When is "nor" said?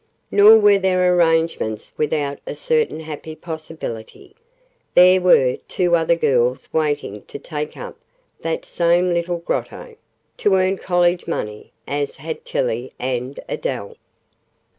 0.31-0.57